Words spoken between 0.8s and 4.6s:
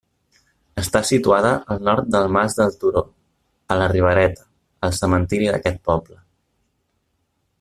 Està situada al nord del Mas del Turo, a la Ribereta,